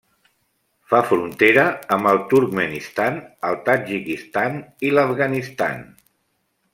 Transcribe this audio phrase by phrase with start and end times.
[0.93, 1.65] Fa frontera
[1.97, 3.19] amb el Turkmenistan,
[3.51, 4.57] el Tadjikistan
[4.89, 5.85] i l'Afganistan.